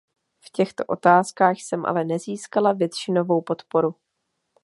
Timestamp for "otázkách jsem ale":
0.85-2.05